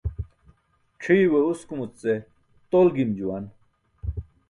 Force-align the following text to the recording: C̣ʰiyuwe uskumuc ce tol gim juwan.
C̣ʰiyuwe 1.01 1.39
uskumuc 1.51 1.91
ce 2.01 2.13
tol 2.71 2.87
gim 2.95 3.11
juwan. 3.17 3.45